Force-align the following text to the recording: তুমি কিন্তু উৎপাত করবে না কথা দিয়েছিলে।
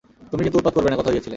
তুমি 0.31 0.41
কিন্তু 0.45 0.57
উৎপাত 0.59 0.73
করবে 0.75 0.89
না 0.91 0.97
কথা 0.99 1.11
দিয়েছিলে। 1.13 1.29